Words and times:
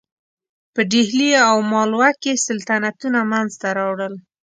په 0.73 0.81
ډهلي 0.91 1.31
او 1.47 1.55
مالوه 1.71 2.09
کې 2.21 2.41
سلطنتونه 2.47 3.19
منځته 3.31 3.67
راوړل. 3.77 4.13